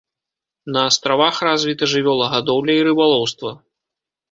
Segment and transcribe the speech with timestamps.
[0.77, 3.57] На астравах развіта жывёлагадоўля і рыбалоўства.